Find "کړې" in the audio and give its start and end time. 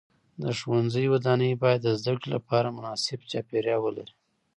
2.19-2.29